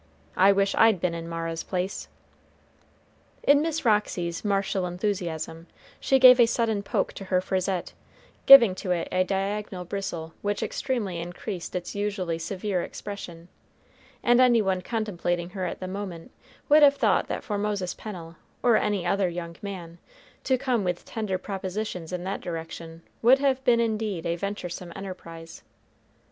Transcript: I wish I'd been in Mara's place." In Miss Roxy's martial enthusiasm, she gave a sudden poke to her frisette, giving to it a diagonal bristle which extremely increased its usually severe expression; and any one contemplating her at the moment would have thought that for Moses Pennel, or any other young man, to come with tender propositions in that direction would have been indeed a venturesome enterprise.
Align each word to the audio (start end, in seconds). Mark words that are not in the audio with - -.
I 0.35 0.51
wish 0.51 0.73
I'd 0.79 0.99
been 0.99 1.13
in 1.13 1.29
Mara's 1.29 1.61
place." 1.61 2.07
In 3.43 3.61
Miss 3.61 3.85
Roxy's 3.85 4.43
martial 4.43 4.87
enthusiasm, 4.87 5.67
she 5.99 6.17
gave 6.17 6.39
a 6.39 6.47
sudden 6.47 6.81
poke 6.81 7.13
to 7.13 7.25
her 7.25 7.39
frisette, 7.39 7.93
giving 8.47 8.73
to 8.73 8.89
it 8.89 9.09
a 9.11 9.23
diagonal 9.23 9.85
bristle 9.85 10.33
which 10.41 10.63
extremely 10.63 11.19
increased 11.19 11.75
its 11.75 11.93
usually 11.93 12.39
severe 12.39 12.81
expression; 12.81 13.47
and 14.23 14.41
any 14.41 14.59
one 14.59 14.81
contemplating 14.81 15.51
her 15.51 15.65
at 15.67 15.79
the 15.79 15.87
moment 15.87 16.31
would 16.67 16.81
have 16.81 16.95
thought 16.95 17.27
that 17.27 17.43
for 17.43 17.59
Moses 17.59 17.93
Pennel, 17.93 18.37
or 18.63 18.77
any 18.77 19.05
other 19.05 19.29
young 19.29 19.55
man, 19.61 19.99
to 20.45 20.57
come 20.57 20.83
with 20.83 21.05
tender 21.05 21.37
propositions 21.37 22.11
in 22.11 22.23
that 22.23 22.41
direction 22.41 23.03
would 23.21 23.37
have 23.37 23.63
been 23.63 23.79
indeed 23.79 24.25
a 24.25 24.35
venturesome 24.35 24.91
enterprise. 24.95 25.61